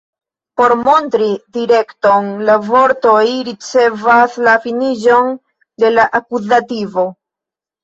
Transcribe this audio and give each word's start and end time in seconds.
Por 0.59 0.73
montri 0.85 1.27
direkton, 1.57 2.31
la 2.47 2.55
vortoj 2.71 3.21
ricevas 3.51 4.41
la 4.49 4.57
finiĝon 4.67 5.31
de 5.85 5.95
la 5.97 6.09
akuzativo. 6.23 7.09